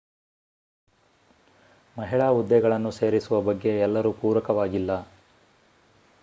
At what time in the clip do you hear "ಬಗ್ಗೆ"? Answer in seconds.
3.41-3.79